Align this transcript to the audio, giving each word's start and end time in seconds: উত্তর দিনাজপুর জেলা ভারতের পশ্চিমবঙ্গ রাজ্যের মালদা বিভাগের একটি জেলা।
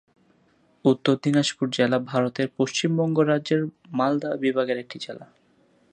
উত্তর 0.85 1.15
দিনাজপুর 1.23 1.67
জেলা 1.71 1.97
ভারতের 2.03 2.47
পশ্চিমবঙ্গ 2.57 3.17
রাজ্যের 3.21 3.61
মালদা 3.91 4.29
বিভাগের 4.35 4.77
একটি 4.77 4.97
জেলা। 4.99 5.25